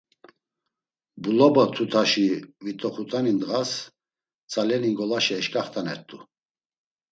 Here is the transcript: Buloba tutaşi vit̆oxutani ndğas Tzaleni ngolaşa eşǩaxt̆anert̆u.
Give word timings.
Buloba 1.23 1.65
tutaşi 1.73 2.27
vit̆oxutani 2.65 3.33
ndğas 3.35 3.71
Tzaleni 4.49 4.89
ngolaşa 4.93 5.35
eşǩaxt̆anert̆u. 5.39 6.17